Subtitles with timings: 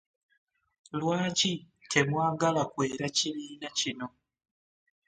[0.99, 1.51] Lwaki
[1.91, 4.07] temwagala kwera kibiina kino?